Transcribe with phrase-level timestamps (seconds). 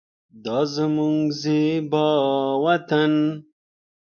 [0.43, 2.07] دا زمونږ زیبا
[2.63, 3.13] وطن